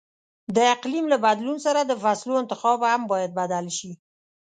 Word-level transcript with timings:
د 0.55 0.57
اقلیم 0.73 1.05
له 1.13 1.17
بدلون 1.25 1.57
سره 1.65 1.79
د 1.85 1.91
فصلو 2.03 2.33
انتخاب 2.43 2.79
هم 2.91 3.01
باید 3.11 3.31
بدل 3.39 3.65
شي. 3.77 3.91